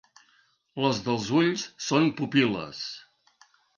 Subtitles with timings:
[0.85, 2.81] Les dels ulls són pupil·les.